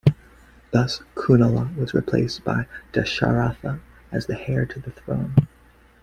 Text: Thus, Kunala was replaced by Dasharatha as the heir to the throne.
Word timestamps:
Thus, 0.71 1.03
Kunala 1.13 1.77
was 1.77 1.93
replaced 1.93 2.43
by 2.43 2.65
Dasharatha 2.91 3.81
as 4.11 4.25
the 4.25 4.49
heir 4.49 4.65
to 4.65 4.79
the 4.79 4.89
throne. 4.89 5.35